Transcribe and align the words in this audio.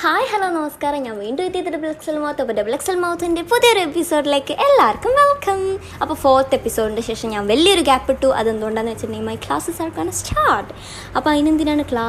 Hi 0.00 0.26
hello 0.32 0.48
നമസ്കാരം. 0.56 1.00
ഞാൻ 1.04 1.14
വീണ്ടും 1.22 1.44
എത്തിയത് 1.46 1.68
ഡബിൾ 1.74 1.88
എക്സൽ 1.92 2.16
മൗത്ത് 2.22 2.42
അപ്പോൾ 2.42 2.56
ഡബിൾ 2.58 2.74
എക്സൽ 2.76 2.96
മൗത്തിന്റെ 3.04 3.42
പുതിയൊരു 3.52 3.80
എപ്പിസോഡിലേക്ക് 3.86 4.54
എല്ലാവർക്കും 4.64 5.12
വെൽക്കം 5.20 5.58
അപ്പോൾ 6.02 6.16
ഫോർത്ത് 6.24 6.54
എപ്പിസോഡിന്റെ 6.58 7.02
ശേഷം 7.08 7.28
ഞാൻ 7.34 7.42
വലിയൊരു 7.52 7.82
ഗ്യാപ്പ് 7.88 8.12
ഇട്ടു. 8.14 8.28
അതെന്തുകൊണ്ടാണെന്ന് 8.40 8.92
വെച്ചിട്ടുണ്ടെങ്കിൽ 8.92 9.28
മൈ 9.30 9.36
ക്ലാസ്സസ് 9.46 9.80
ആൾക്കാണ് 9.84 9.96
കാണ് 9.98 10.18
സ്റ്റാർട്ട് 10.20 10.70
അപ്പോൾ 11.16 11.30
അതിനെന്തിനാണ് 11.32 11.84
ക്ലാ 11.90 12.04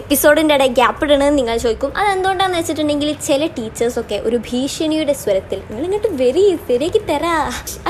എപ്പിസോഡിന്റെ 0.00 0.54
ഇടയിൽ 0.58 0.72
ഗ്യാപ്പ് 0.80 1.02
ഇടണമെന്ന് 1.06 1.38
നിങ്ങൾ 1.40 1.56
ചോദിക്കും. 1.66 1.92
അതെന്തുകൊണ്ടാണെന്ന് 2.00 2.60
വെച്ചിട്ടുണ്ടെങ്കിൽ 2.62 3.10
ചില 3.28 3.42
ടീച്ചേഴ്സൊക്കെ 3.58 4.18
ഒരു 4.30 4.38
ഭീഷണിയുടെ 4.48 5.16
സ്വരത്തിൽ 5.22 5.60
നിങ്ങൾ 5.68 5.84
ഇങ്ങോട്ട് 5.88 6.12
വെരി 6.24 6.44
ശരിയാക്കി 6.68 7.02
തരാ 7.12 7.36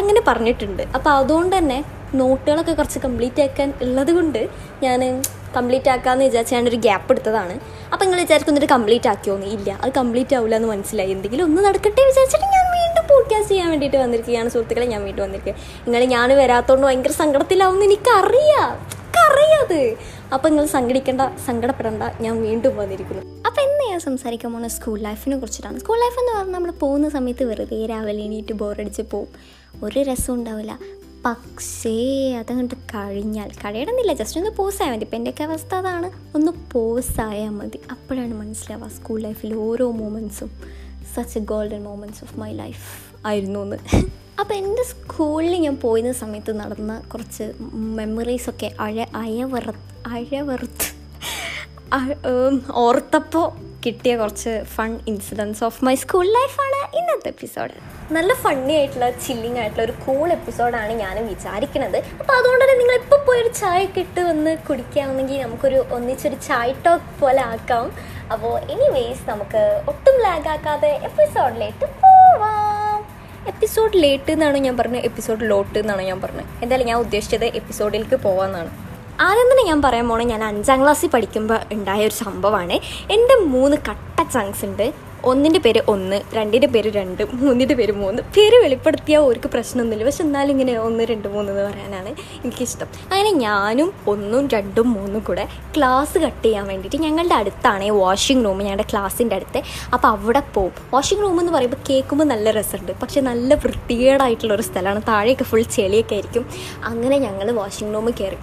അങ്ങനെ 0.00 0.22
പറഞ്ഞിട്ടുണ്ട്. 0.30 0.84
അപ്പോൾ 0.98 1.12
അതുകൊണ്ട് 1.20 1.56
തന്നെ 1.58 1.80
നോട്ടുകളൊക്കെ 2.20 2.72
കുറച്ച് 2.72 3.00
കംപ്ലീറ്റ് 3.06 3.42
ആക്കാൻ 3.46 3.70
ഉള്ളത് 3.86 4.12
കൊണ്ട് 4.18 4.42
ഞാൻ 4.84 5.00
കംപ്ലീറ്റ് 5.56 5.90
ആക്കാമെന്ന് 5.90 6.24
വിചാരിച്ച് 6.24 6.54
ഞാനൊരു 6.54 6.76
ഗ്യാപ്പ് 6.76 7.12
എടുത്തതാണ്. 7.12 7.60
അപ്പോൾ 7.92 8.04
നിങ്ങൾ 8.04 8.20
വിചാരിക്കുന്നിട്ട് 8.20 8.68
കംപ്ലീറ്റ് 8.68 9.08
ആക്കിയോന്ന് 9.08 9.46
ഇല്ല 9.46 9.78
അത് 9.82 9.92
കംപ്ലീറ്റ് 9.92 10.36
ആവില്ല 10.36 10.56
എന്ന് 10.56 10.68
മനസ്സിലായി. 10.68 11.10
എന്തെങ്കിലും 11.10 11.44
ഒന്ന് 11.44 11.62
നടക്കട്ടെ 11.62 12.06
വിചാരിച്ചിട്ട് 12.06 12.44
ഞാൻ 12.44 12.66
വീണ്ടും 12.72 13.04
പോഡ്കാസ്റ്റ് 13.10 13.50
ചെയ്യാൻ 13.50 13.70
വേണ്ടിയിട്ട് 13.70 13.96
വന്നിരിക്കുകയാണ്. 13.96 14.48
സുഹൃത്തുക്കളെ 14.48 14.86
ഞാൻ 14.86 15.04
വീണ്ടും 15.04 15.22
വന്നിരിക്കുക 15.22 15.54
നിങ്ങൾ 15.78 16.04
ഞാൻ 16.04 16.28
വരാത്തതുകൊണ്ട് 16.28 16.86
ഭയങ്കര 16.86 17.10
സങ്കടത്തിലാവുമെന്ന് 17.10 17.86
എനിക്കറിയാം. 17.86 18.98
അറിയാത് 19.18 19.96
അപ്പം 20.34 20.50
നിങ്ങൾ 20.50 20.66
സങ്കടിക്കേണ്ട 20.66 21.20
സങ്കടപ്പെടേണ്ട. 21.46 22.02
ഞാൻ 22.20 22.42
വീണ്ടും 22.42 22.76
വന്നിരിക്കുന്നു. 22.76 23.22
അപ്പം 23.46 23.62
എന്ന് 23.62 23.90
ഞാൻ 23.90 24.00
സംസാരിക്കാൻ 24.00 24.52
പോകുന്ന 24.52 24.68
സ്കൂൾ 24.68 24.98
ലൈഫിനെ 24.98 25.36
കുറിച്ചിട്ടാണ്. 25.36 25.80
സ്കൂൾ 25.80 25.98
ലൈഫ് 26.00 26.20
എന്ന് 26.20 26.38
പറഞ്ഞാൽ 26.38 26.54
നമ്മൾ 26.54 26.70
പോകുന്ന 26.70 27.08
സമയത്ത് 27.08 27.44
വെറുതെ 27.44 27.86
രാവിലെ 27.86 28.22
എണീറ്റ് 28.22 28.52
ബോറടിച്ച് 28.52 29.02
പോവും. 29.02 29.28
ഒരു 29.84 30.00
രസം 30.00 30.34
ഉണ്ടാവില്ല. 30.34 30.78
പക്ഷേ 31.24 31.94
അതങ്ങോട്ട് 32.38 32.74
കഴിഞ്ഞാൽ 32.94 33.48
കഴിയണമെന്നില്ല 33.64 34.12
ജസ്റ്റ് 34.12 34.38
ഒന്ന് 34.40 34.50
പോസ് 34.50 34.74
പോസായാൽ 34.78 34.92
മതി. 34.92 35.04
ഇപ്പം 35.04 35.16
എന്റെയൊക്കെ 35.16 35.44
അവസ്ഥ 35.44 35.74
അതാണ്. 35.74 36.10
ഒന്ന് 36.34 36.52
പോസായാൽ 36.72 37.48
മതി. 37.48 37.78
അപ്പോഴാണ് 37.90 38.34
മനസ്സിലാവുക 38.34 38.88
സ്കൂൾ 38.88 39.20
ലൈഫിൽ 39.20 39.54
ഓരോ 39.54 39.90
മൂമെന്റ്സും 39.90 40.50
such 41.14 41.38
a 41.38 41.42
golden 41.44 41.82
moments 41.82 42.24
of 42.24 42.40
my 42.40 42.52
life 42.52 42.84
ആയിരുന്നു 43.26 43.60
എന്ന് 43.62 43.78
അപ്പോൾ 44.40 44.54
എന്റെ 44.54 44.82
സ്കൂളിൽ 44.82 45.60
ഞാൻ 45.60 45.76
പോയിരുന്ന 45.76 46.14
സമയത്ത് 46.14 46.60
നടന്ന 46.60 47.00
കുറച്ച് 47.00 47.52
മെമ്മറീസൊക്കെ 47.70 48.70
അഴ 48.80 49.06
അയവറ 49.14 49.70
അഴവറുത്ത് 50.06 50.88
ഓർത്തപ്പോൾ 52.74 53.48
കിട്ടിയ 53.86 54.16
കുറച്ച് 54.16 54.62
fun 54.74 55.00
incidents 55.08 55.64
of 55.64 55.84
my 55.84 55.94
school 55.94 56.26
ലൈഫാണ് 56.26 56.98
ഇന്നത്തെ 56.98 57.28
എപ്പിസോഡ് 57.28 57.74
നല്ല 58.16 58.32
ഫണ്ണി 58.34 58.74
ആയിട്ടുള്ള 58.74 59.10
ചില്ലിങ് 59.10 59.58
ആയിട്ടുള്ള 59.58 59.82
ഒരു 59.82 59.94
കൂൾ 60.04 60.32
എപ്പിസോഡാണ് 60.32 60.92
ഞാൻ 60.92 61.16
വിചാരിക്കുന്നത്. 61.26 61.96
അപ്പോൾ 62.20 62.34
അതുകൊണ്ട് 62.36 62.62
തന്നെ 62.64 62.76
നിങ്ങൾ 62.78 62.94
ഇപ്പോൾ 62.94 63.18
പോയി 63.26 63.40
ഒരു 63.42 63.48
ചായ 63.48 63.84
ഒക്കെ 63.84 64.00
ഇട്ട് 64.00 64.20
വന്ന് 64.20 64.56
കുടിക്കുകയാണെങ്കിൽ 64.68 65.42
നമുക്കൊരു 65.42 65.84
ഒന്നിച്ചൊരു 65.96 66.34
ചായ 66.48 66.68
ടോക്ക് 66.86 67.20
പോലെ 67.20 67.42
ആക്കാം. 67.42 67.92
അപ്പോൾ 68.32 68.54
എനിവേസ് 68.74 69.24
നമുക്ക് 69.30 69.82
ഒട്ടും 69.88 70.16
ലാഗ് 70.26 70.48
ആക്കാതെ 70.48 70.92
എപ്പിസോഡിലേക്ക് 71.08 71.86
പോവാം. 72.02 73.04
എപ്പിസോഡ് 73.46 73.98
ലേറ്റ് 74.02 74.30
എന്നാണ് 74.32 74.58
ഞാൻ 74.58 74.76
പറഞ്ഞത്? 74.78 75.04
എപ്പിസോഡ് 75.04 75.50
ലോട്ട് 75.50 75.78
എന്നാണ് 75.78 76.02
ഞാൻ 76.02 76.20
പറഞ്ഞത്? 76.20 76.48
എന്തായാലും 76.62 76.86
ഞാൻ 76.86 76.98
ഉദ്ദേശിച്ചത് 76.98 77.44
എപ്പിസോഡിലേക്ക് 77.60 78.16
പോകാമെന്നാണ് 78.16 78.70
ആദ്യം 79.26 79.46
തന്നെ 79.50 79.62
ഞാൻ 79.62 79.82
പറയാൻ 79.82 80.08
പോണേ 80.08 80.24
ഞാൻ 80.24 80.44
അഞ്ചാം 80.44 80.82
ക്ലാസ്സിൽ 80.82 81.08
പഠിക്കുമ്പോൾ 81.08 81.60
ഉണ്ടായ 81.72 82.00
ഒരു 82.04 82.16
സംഭവമാണ് 82.24 82.76
എന്റെ 83.16 83.34
മൂന്ന് 83.54 83.76
കട്ട 83.88 84.18
ചങ്ക്സ് 84.34 84.64
ഉണ്ട്. 84.64 85.07
ഒന്നിന്റെ 85.24 85.60
പേര് 85.60 85.82
ഒന്ന് 85.88 86.20
രണ്ടിന്റെ 86.34 86.66
പേര് 86.66 86.90
രണ്ട് 86.90 87.22
മൂന്നിന്റെ 87.32 87.74
പേര് 87.74 87.92
മൂന്ന്. 87.92 88.22
പേര് 88.22 88.54
വെളിപ്പെടുത്തിയാൽ 88.64 89.20
ഒരു 89.20 89.40
പ്രശ്നമൊന്നുമില്ല. 89.54 90.04
പക്ഷെ 90.04 90.24
എന്നാലും 90.24 90.50
ഇങ്ങനെ 90.50 90.78
ഒന്ന് 90.78 91.04
രണ്ട് 91.04 91.28
മൂന്ന് 91.28 91.52
എന്ന് 91.52 91.64
പറയാനാണ് 91.64 92.08
എനിക്കിഷ്ടം. 92.08 92.86
അങ്ങനെ 92.86 93.32
ഞാനും 93.32 93.92
ഒന്നും 94.08 94.48
രണ്ടും 94.48 94.92
മൂന്നും 94.92 95.22
കൂടെ 95.22 95.48
ക്ലാസ് 95.76 96.18
കട്ട് 96.18 96.44
ചെയ്യാൻ 96.44 96.66
വേണ്ടിയിട്ട് 96.66 96.96
ഞങ്ങളുടെ 96.96 97.34
അടുത്താണ് 97.34 97.90
വാഷിംഗ് 97.90 98.44
റൂം 98.44 98.58
ഞങ്ങളുടെ 98.58 98.82
ക്ലാസ്സിന്റെ 98.82 99.34
അടുത്ത്. 99.36 99.62
അപ്പോൾ 99.94 100.08
അവിടെ 100.08 100.42
പോവും. 100.54 100.72
വാഷിംഗ് 100.94 101.22
റൂം 101.22 101.40
എന്ന് 101.40 101.52
പറയുമ്പോൾ 101.52 101.76
കേൾക്കുമ്പോൾ 101.90 102.24
നല്ല 102.24 102.50
രസമുണ്ട്. 102.50 102.92
പക്ഷെ 102.92 103.20
നല്ല 103.20 103.54
വൃത്തികേടായിട്ടുള്ള 103.54 104.54
ഒരു 104.54 104.62
സ്ഥലമാണ്. 104.62 105.02
താഴെയൊക്കെ 105.08 105.44
ഫുൾ 105.44 105.62
ചെളിയൊക്കെ 105.62 106.14
ആയിരിക്കും. 106.14 106.46
അങ്ങനെ 106.84 107.18
ഞങ്ങൾ 107.18 107.52
വാഷിംഗ് 107.52 107.94
റൂമിൽ 107.94 108.14
കയറി. 108.20 108.36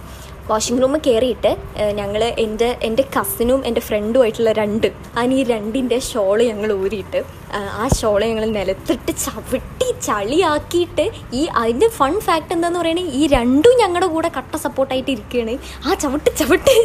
വാഷിംഗ് 0.50 0.82
റൂമിൽ 0.82 1.00
കയറിയിട്ട് 1.00 1.50
ഞങ്ങൾ 1.92 2.22
എന്റെ 2.38 2.68
എന്റെ 2.82 3.04
കസിനും 3.16 3.60
എന്റെ 3.66 3.80
ഫ്രണ്ടുമായിട്ടുള്ള 3.80 4.52
രണ്ട് 4.52 4.86
അതിന് 5.16 5.34
ഈ 5.34 5.44
രണ്ടിന്റെ 5.44 5.98
ഷോൾ 6.00 6.38
ഞങ്ങൾ 6.42 6.70
ഊരിയിട്ട് 6.72 7.20
ആ 7.54 7.84
ഷോള 7.98 8.20
ഞങ്ങൾ 8.30 8.44
നിലത്തിട്ട് 8.56 9.12
ചവിട്ടി 9.24 9.88
ചളിയാക്കിയിട്ട് 10.06 11.04
ഈ 11.40 11.42
അതിന്റെ 11.60 11.88
ഫൺ 11.98 12.14
ഫാക്ട് 12.26 12.52
എന്താണെന്ന് 12.54 12.80
പറയുന്നത് 12.80 13.10
ഈ 13.18 13.22
രണ്ടും 13.34 13.74
ഞങ്ങളുടെ 13.82 14.08
കൂടെ 14.14 14.28
കട്ട 14.36 14.54
സപ്പോർട്ടായിട്ട് 14.64 15.10
ഇരിക്കുകയാണ് 15.14 15.54
ആ 15.86 15.94
ചവിട്ടി 16.02 16.30
ചവിട്ടി 16.40 16.76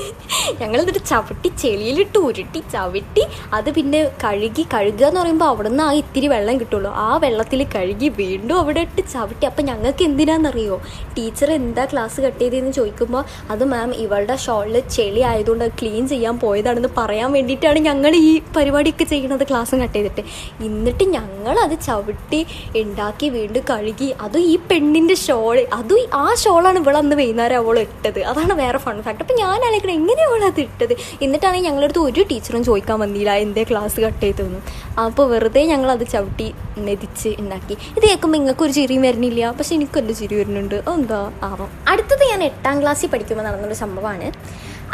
ഞങ്ങൾ 0.61 0.77
എന്നിട്ട് 0.81 1.03
ചവിട്ടി 1.11 1.49
ചെളിയിലിട്ട് 1.63 2.19
ഉരുട്ടി 2.27 2.59
ചവിട്ടി 2.73 3.23
അത് 3.57 3.69
പിന്നെ 3.77 4.01
കഴുകി 4.23 4.63
കഴുകുക 4.73 5.05
എന്ന് 5.09 5.21
പറയുമ്പോൾ 5.21 5.49
അവിടെ 5.53 5.69
നിന്ന് 5.69 5.83
ആ 5.87 5.91
ഇത്തിരി 6.01 6.27
വെള്ളം 6.33 6.55
കിട്ടുള്ളൂ. 6.61 6.91
ആ 7.05 7.09
വെള്ളത്തിൽ 7.23 7.61
കഴുകി 7.75 8.07
വീണ്ടും 8.21 8.55
അവിടെ 8.61 8.81
ഇട്ട് 8.87 9.01
ചവിട്ടി. 9.13 9.45
അപ്പം 9.51 9.65
ഞങ്ങൾക്ക് 9.71 10.03
എന്തിനാണെന്നറിയോ 10.09 10.77
ടീച്ചർ 11.17 11.51
എന്താ 11.59 11.85
ക്ലാസ് 11.91 12.19
കട്ട് 12.25 12.41
ചെയ്തതെന്ന് 12.43 12.73
ചോദിക്കുമ്പോൾ 12.79 13.23
അത് 13.53 13.63
മാം 13.73 13.91
ഇവളുടെ 14.03 14.37
ഷോളിൽ 14.45 14.77
ചെളി 14.95 15.21
ആയതുകൊണ്ട് 15.31 15.65
ക്ലീൻ 15.81 16.03
ചെയ്യാൻ 16.13 16.35
പോയതാണെന്ന് 16.45 16.91
പറയാൻ 16.99 17.31
വേണ്ടിയിട്ടാണ് 17.37 17.79
ഞങ്ങൾ 17.89 18.11
ഈ 18.15 18.31
പരിപാടിയൊക്കെ 18.57 19.07
ചെയ്യുന്നത് 19.13 19.45
ക്ലാസ്സും 19.49 19.79
കട്ട് 19.83 19.95
ചെയ്തിട്ട്. 19.97 20.23
എന്നിട്ട് 20.63 21.03
ഞങ്ങളത് 21.03 21.79
ചവിട്ടി 21.87 22.45
ഉണ്ടാക്കി 22.75 23.29
വീണ്ടും 23.29 23.63
കഴുകി. 23.69 24.13
അതും 24.21 24.41
ഈ 24.41 24.55
പെണ്ണിന്റെ 24.71 25.15
ഷോൾ 25.15 25.65
അതും 25.73 26.01
ആ 26.13 26.33
ഷോളാണ് 26.33 26.79
ഇവിടെ 26.79 26.97
അന്ന് 26.97 27.15
വൈകുന്നേരം 27.15 27.57
അവൾ 27.57 27.79
ഇട്ടത്. 27.79 28.19
അതാണ് 28.23 28.53
വേറെ 28.53 28.77
ഫൺ 28.77 29.01
ഫാക്ട് 29.01 29.19
അപ്പം 29.19 29.35
ഞാൻ 29.35 29.65
ആലോചിക്കണം 29.65 29.93
എങ്ങനെയാണ് 29.93 30.45
അത് 30.45 30.61
ഇട്ടത്? 30.61 30.93
എന്നിട്ടാണെങ്കിൽ 31.21 31.69
ഞങ്ങളടുത്ത് 31.69 31.99
ഒരു 31.99 32.25
ടീച്ചറും 32.31 32.63
ചോദിക്കാൻ 32.63 32.99
വന്നില്ല 32.99 33.31
എന്തേ 33.31 33.63
ക്ലാസ് 33.63 33.99
കട്ട് 34.01 34.21
ചെയ്തെന്ന് 34.21 34.59
അപ്പോൾ 34.99 35.29
വെറുതെ 35.29 35.65
ഞങ്ങളത് 35.65 36.07
ചവിട്ടി 36.07 36.53
നെതിച്ച് 36.77 37.29
ഉണ്ടാക്കി. 37.39 37.77
ഇത് 37.97 38.05
കേൾക്കുമ്പോൾ 38.05 38.37
നിങ്ങൾക്ക് 38.37 38.63
ഒരു 38.63 38.71
ചിരിയും 38.71 39.01
വരുന്നില്ല 39.01 39.51
പക്ഷെ 39.51 39.75
എനിക്കൊരു 39.75 40.11
ചിരി 40.11 40.35
വരുന്നുണ്ട്. 40.35 40.75
എന്താ? 40.75 41.31
ആവാം. 41.43 41.71
അടുത്തത് 41.87 42.23
ഞാൻ 42.23 42.43
എട്ടാം 42.43 42.81
ക്ലാസ്സിൽ 42.81 43.07
പഠിക്കുമ്പോൾ 43.07 43.43
നടന്നൊരു 43.43 43.73
സംഭവമാണ് 43.73 44.31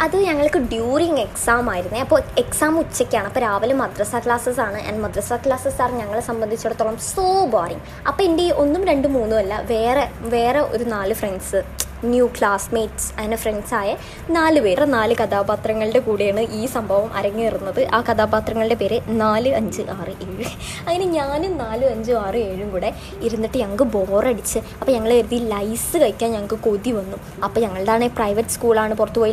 അത് 0.00 0.16
ഞങ്ങൾക്ക് 0.16 0.58
ഡ്യൂറിങ് 0.58 1.18
എക്സാം 1.18 1.70
ആയിരുന്നേ. 1.70 2.00
അപ്പോൾ 2.00 2.20
എക്സാം 2.38 2.78
ഉച്ചയ്ക്കാണ്. 2.78 3.26
അപ്പോൾ 3.26 3.40
രാവിലെ 3.40 3.74
മദ്രസ 3.74 4.14
ക്ലാസ്സസ് 4.16 4.60
ആണ്. 4.60 4.80
ആൻഡ് 4.82 4.98
മദ്രസ 4.98 5.32
ക്ലാസ്സസ് 5.32 5.82
ആണ് 5.82 5.98
ഞങ്ങളെ 5.98 6.20
സംബന്ധിച്ചിടത്തോളം 6.20 6.96
സോ 6.96 7.46
ബോറിങ് 7.46 7.80
അപ്പോൾ 8.08 8.22
എന്റെ 8.22 8.42
ഈ 8.42 8.50
ഒന്നും 8.50 8.84
രണ്ടും 8.84 9.12
മൂന്നും 9.12 9.38
അല്ല 9.38 9.60
വേറെ 9.60 10.08
വേറെ 10.20 10.60
ഒരു 10.60 10.84
നാല് 10.84 11.14
ഫ്രണ്ട്സ് 11.14 11.62
ന്യൂ 12.04 12.26
ക്ലാസ്മേറ്റ്സ് 12.26 13.12
അതിന്റെ 13.18 13.36
ആയ 13.74 13.96
നാല് 14.30 14.60
പേര് 14.60 14.92
നാല് 14.92 15.14
കഥാപാത്രങ്ങളുടെ 15.14 15.98
കൂടെയാണ് 15.98 16.40
ഈ 16.40 16.66
സംഭവം 16.66 17.12
അരങ്ങേറുന്നത്. 17.12 17.88
ആ 17.94 18.00
കഥാപാത്രങ്ങളുടെ 18.00 18.74
പേര് 18.74 19.00
നാല് 19.08 19.48
അഞ്ച് 19.48 19.82
ആറ് 19.82 20.12
ഏഴ്. 20.26 20.44
അങ്ങനെ 20.88 21.04
ഞാനും 21.04 21.58
നാലും 21.58 21.90
അഞ്ചും 21.90 22.20
ആറും 22.26 22.38
ഏഴും 22.38 22.70
കൂടെ 22.70 22.94
ഇരുന്നിട്ട് 23.22 23.58
ഞങ്ങൾക്ക് 23.58 23.82
ബോറടിച്ച് 23.82 24.58
അപ്പോൾ 24.58 24.92
ഞങ്ങൾ 24.92 25.10
കരുതി 25.10 25.36
ലൈസ് 25.36 25.96
കഴിക്കാൻ 25.96 26.32
ഞങ്ങൾക്ക് 26.32 26.54
കൊതി 26.54 26.90
വന്നു. 26.90 27.16
അപ്പോൾ 27.44 27.60
ഞങ്ങളുടെ 27.60 27.92
ആണെങ്കിൽ 27.92 28.14
പ്രൈവറ്റ് 28.14 28.48
സ്കൂളാണ് 28.48 28.94
പുറത്ത് 28.94 29.18
പോയി 29.18 29.32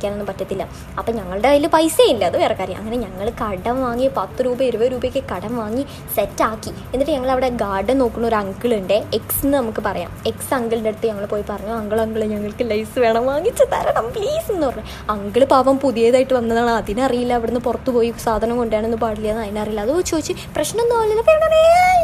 കഴിക്കാനൊന്നും 0.00 0.26
പറ്റത്തില്ല. 0.26 0.64
അപ്പം 0.98 1.14
ഞങ്ങളുടെ 1.16 1.48
കയ്യിൽ 1.48 1.66
പൈസയില്ല. 1.66 2.24
അത് 2.24 2.36
വേറെ 2.36 2.54
കാര്യം. 2.54 2.76
അങ്ങനെ 2.76 2.96
ഞങ്ങൾ 2.96 3.32
കടം 3.42 3.82
വാങ്ങി 3.82 4.06
പത്ത് 4.16 4.44
രൂപ 4.44 4.62
ഇരുപത് 4.62 4.92
രൂപയ്ക്ക് 4.92 5.22
കടം 5.32 5.56
വാങ്ങി 5.56 5.82
സെറ്റാക്കി. 6.14 6.70
എന്നിട്ട് 6.70 7.12
ഞങ്ങൾ 7.12 7.30
അവിടെ 7.30 7.48
ഗാർഡൻ 7.48 7.98
നോക്കുന്ന 7.98 8.26
ഒരു 8.28 8.34
അങ്കിൾ 8.34 8.74
ഉണ്ട്. 8.74 8.92
എക്സ് 9.14 9.46
എന്ന് 9.46 9.58
നമുക്ക് 9.58 9.82
പറയാം. 9.82 10.10
എക്സ് 10.26 10.54
അങ്കിളിന്റെ 10.54 10.90
അടുത്ത് 10.90 11.06
ഞങ്ങൾ 11.06 11.26
പോയി 11.26 11.44
പറഞ്ഞു 11.50 11.72
അങ്കിൾ 11.72 12.00
അങ്കിൾ 12.00 12.24
ഞങ്ങൾക്ക് 12.24 12.70
ലൈസ് 12.70 12.98
വേണം. 12.98 13.26
വാങ്ങിച്ച് 13.26 13.62
തരണം 13.72 14.12
പ്ലീസ് 14.12 14.52
എന്ന് 14.52 14.66
പറഞ്ഞു. 14.66 14.84
അങ്കിൾ 15.10 15.44
പാവം 15.44 15.78
പുതിയതായിട്ട് 15.78 16.34
വന്നതാണ്. 16.34 16.70
അതിനറിയില്ല. 16.70 17.32
അവിടുന്ന് 17.34 17.60
പുറത്ത് 17.60 17.90
പോയി 17.90 18.14
സാധനം 18.24 18.56
കൊണ്ടുവരാനൊന്നും 18.56 19.00
പാടില്ല 19.00 19.28
എന്ന് 19.28 19.42
അതിനറിയില്ല. 19.42 19.80
അത് 19.80 20.04
ചോദിച്ച് 20.04 20.32
പ്രശ്നമൊന്നും 20.54 21.00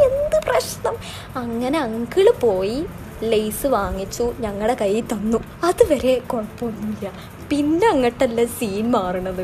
എന്ത് 0.07 0.39
പ്രശ്നം? 0.49 0.95
അങ്ങനെ 1.37 1.79
അങ്കിൾ 1.79 2.31
പോയി 2.41 2.87
ലേസ് 3.23 3.67
വാങ്ങിച്ചു 3.67 4.35
ഞങ്ങളുടെ 4.41 4.77
കയ്യിൽ 4.81 5.05
തന്നു. 5.13 5.39
അതുവരെ 5.65 6.19
കുഴപ്പമൊന്നുമില്ല. 6.19 7.36
പിന്നെ 7.51 7.87
അങ്ങോട്ടല്ല 7.93 8.45
സീൻ 8.59 8.87
മാറണത്? 8.91 9.43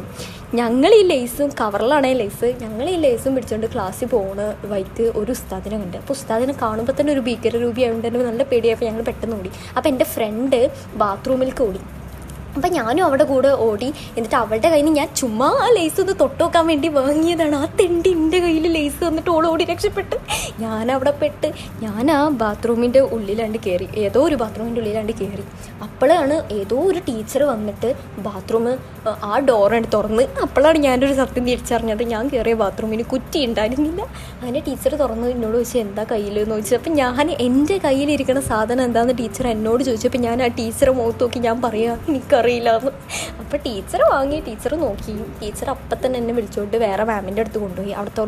ഞങ്ങൾ 0.55 0.91
ഈ 0.95 1.03
ലേസും 1.03 1.51
കവറിലാണേ 1.61 2.13
ലേസ് 2.13 2.49
ഞങ്ങൾ 2.63 2.87
ഈ 2.91 2.97
ലേസും 2.97 3.35
പിടിച്ചുകൊണ്ട് 3.35 3.69
ക്ലാസ്സിൽ 3.75 4.09
പോകുന്ന 4.09 4.55
വൈക്ക് 4.73 5.13
ഒരു 5.21 5.31
ഉസ്താദിനെ 5.37 5.79
കണ്ട്. 5.79 5.97
അപ്പോൾ 5.97 6.15
ഉസ്താദിനെ 6.19 6.55
കാണുമ്പോൾ 6.63 6.95
തന്നെ 7.01 7.13
ഒരു 7.13 7.21
ഭീകര 7.21 7.57
രൂപിയായതുകൊണ്ട് 7.57 8.09
തന്നെ 8.09 8.25
നല്ല 8.31 8.43
പേടിയായപ്പോൾ 8.43 8.85
ഞങ്ങൾ 8.85 9.03
പെട്ടെന്ന് 9.03 9.37
ഓടി. 9.37 9.51
അപ്പോൾ 9.77 9.89
എന്റെ 9.89 10.05
ഫ്രണ്ട് 10.05 10.61
ബാത്റൂമിലേക്ക് 11.03 11.65
ഓടി. 11.69 11.81
അപ്പം 12.57 12.71
ഞാനും 12.73 13.05
അവിടെ 13.05 13.25
കൂടെ 13.25 13.51
ഓടി. 13.67 13.87
എന്നിട്ട് 14.17 14.37
അവളുടെ 14.37 14.69
കയ്യിൽ 14.69 14.85
നിന്ന് 14.87 15.01
ഞാൻ 15.01 15.15
ചുമ്മാ 15.21 15.47
ആ 15.65 15.69
ലേസ് 15.77 16.01
ഒന്ന് 16.01 16.15
തൊട്ട് 16.21 16.43
നോക്കാൻ 16.43 16.67
വേണ്ടി 16.67 16.89
വാങ്ങിയതാണ്. 16.89 17.55
ആ 17.55 17.67
തെണ്ടി 17.81 18.12
ഓൾ 19.35 19.45
ഓടി 19.51 19.65
രക്ഷപ്പെട്ട് 19.73 20.17
ഞാൻ 20.63 20.87
അവിടെ 20.97 21.13
പെട്ട് 21.23 21.49
ഞാൻ 21.85 22.05
ആ 22.17 22.21
ബാത്റൂമിന്റെ 22.43 23.01
ഉള്ളിലാണ്ട് 23.15 23.59
കയറി 23.67 23.87
ഏതോ 24.05 24.21
ഒരു 24.29 24.37
ബാത്റൂമിന്റെ 24.43 24.81
ഉള്ളിലാണ്ട് 24.83 25.13
കയറി 25.21 25.45
അപ്പോഴാണ് 25.87 26.37
ഏതോ 26.59 26.77
ഒരു 26.91 27.01
ടീച്ചർ 27.09 27.43
വന്നിട്ട് 27.53 27.89
ബാത്റൂം 28.27 28.65
ആ 29.31 29.35
ഡോറാണ് 29.49 29.89
തുറന്ന്. 29.95 30.25
അപ്പോഴാണ് 30.45 30.79
ഞാനൊരു 30.87 31.15
സത്യം 31.21 31.45
തിരിച്ചറിഞ്ഞത്. 31.51 32.03
ഞാൻ 32.13 32.25
കയറിയ 32.33 32.55
ബാത്റൂമിന് 32.63 33.05
കുറ്റി 33.13 33.39
ഉണ്ടായിരുന്നില്ല 33.49 34.03
അങ്ങനെ 34.43 34.61
ടീച്ചർ 34.69 34.93
തുറന്ന് 35.03 35.29
എന്നോട് 35.35 35.57
ചോദിച്ചു 35.57 35.79
എന്താ 35.85 36.03
കയ്യിൽ 36.13 36.37
എന്ന് 36.43 36.55
ചോദിച്ചു. 36.55 36.75
അപ്പം 36.81 36.95
ഞാൻ 37.03 37.27
എന്റെ 37.47 37.77
കയ്യിലിരിക്കുന്ന 37.87 38.43
സാധനം 38.51 38.85
എന്താണെന്ന് 38.89 39.17
ടീച്ചർ 39.23 39.47
എന്നോട് 39.55 39.83
ചോദിച്ചപ്പോൾ 39.89 40.23
ഞാൻ 40.27 40.39
ആ 40.47 40.49
ടീച്ചറെ 40.61 40.95
മുഖത്ത് 41.01 41.25
നോക്കി 41.25 41.41
ഞാൻ 41.49 41.59
പറയാ 41.67 41.93
എനിക്കറിയില്ല 42.11 42.71
എന്ന് 42.79 42.93
അപ്പം 42.93 43.41
അപ്പോൾ 43.43 43.59
ടീച്ചർ 43.67 44.03
വാങ്ങി 44.13 44.39
ടീച്ചർ 44.49 44.75
നോക്കി. 44.85 45.15
ടീച്ചർ 45.41 45.69
അപ്പം 45.77 45.99
തന്നെ 46.05 46.19
എന്നെ 46.23 46.35
വിളിച്ചുകൊണ്ട് 46.39 46.77
വേറെ 46.87 47.07
മാമിന്റെ 47.11 47.43
അടുത്ത് 47.45 47.61
കൊണ്ടുപോയി. 47.65 47.95
അവിടുത്തെ 48.01 48.21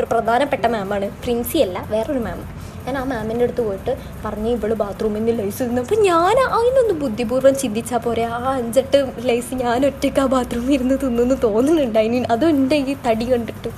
ഒരു 0.00 0.08
പ്രധാനപ്പെട്ട 0.14 0.66
മാമാണ് 0.76 1.06
പ്രിൻസി 1.24 1.58
അല്ല 1.58 1.78
വേറൊരു 1.90 2.22
മാം 2.26 2.40
ഞാൻ 2.84 2.96
ആ 2.98 3.02
മാമിന്റെ 3.04 3.44
അടുത്ത് 3.44 3.62
പോയിട്ട് 3.66 3.92
പറഞ്ഞ് 4.24 4.50
ഇവൾ 4.50 4.70
ബാത്റൂമിൽ 4.74 5.18
നിന്ന് 5.18 5.32
ലൈസ് 5.40 5.58
ഇരുന്നു 5.62 5.80
അപ്പം 5.82 5.98
ഞാൻ 6.02 6.36
അതിനൊന്ന് 6.56 6.94
ബുദ്ധിപൂർവം 7.02 7.54
ചിന്തിച്ചാൽ 7.62 7.98
പോരെ 7.98 8.24
ആ 8.36 8.38
അഞ്ചെട്ട് 8.52 8.98
ലൈസ് 9.28 9.54
ഞാൻ 9.54 9.86
ഒറ്റയ്ക്ക് 9.86 10.20
ആ 10.20 10.26
ബാത്റൂമിൽ 10.34 10.72
ഇരുന്ന് 10.72 10.96
തിന്നെന്ന് 11.02 11.36
തോന്നുന്നുണ്ട് 11.44 11.98
അതിന് 11.98 12.20
അതുണ്ട് 12.34 12.74
ഈ 12.74 12.94
തടി 13.06 13.26
കണ്ടിട്ട്. 13.32 13.70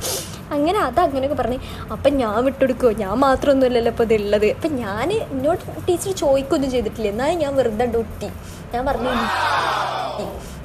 അങ്ങനെ 0.56 0.78
അത് 0.78 1.00
അങ്ങനെയൊക്കെ 1.00 1.38
പറഞ്ഞ് 1.42 1.58
അപ്പം 1.94 2.12
ഞാൻ 2.22 2.38
വിട്ടെടുക്കുമോ 2.46 2.92
ഞാൻ 3.02 3.14
മാത്രമൊന്നുമല്ലല്ലോ 3.26 3.92
ഇപ്പോൾ 3.94 4.08
ഇതുള്ളത് 4.10 4.48
അപ്പം 4.54 4.72
ഞാൻ 4.76 5.08
എന്നോട് 5.12 5.64
ടീച്ചർ 5.88 6.12
ചോദിക്കുകയൊന്നും 6.22 6.72
ചെയ്തിട്ടില്ല. 6.76 7.08
എന്നാലും 7.08 7.38
ഞാൻ 7.44 7.54
വെറുതെ 7.60 7.86
ഡൊട്ടി 7.96 8.30
ഞാൻ 8.74 8.82
പറഞ്ഞു 8.90 9.12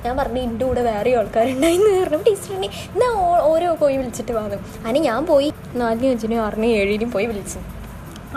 ഞാൻ 0.08 0.18
പറഞ്ഞു 0.18 0.40
എന്റെ 0.40 0.66
കൂടെ 0.66 0.82
വേറെ 0.82 1.16
ആൾക്കാരുണ്ടായിരുന്നു 1.16 2.04
പറഞ്ഞു. 2.04 2.18
ടീച്ചർ 2.18 2.54
എന്നാ 2.54 3.08
ഓ- 3.08 3.54
ഓരോ 3.54 3.74
പോയി 3.74 3.98
വിളിച്ചിട്ട് 3.98 4.32
വന്നു 4.32 4.56
അതിന് 4.86 5.00
ഞാൻ 5.00 5.26
പോയി 5.26 5.54
നാലിനും 5.76 6.10
അഞ്ചിനും 6.10 6.38
ആറിനും 6.38 6.68
ഏഴിനും 6.68 7.12
പോയി 7.12 7.26
വിളിച്ചു. 7.26 7.60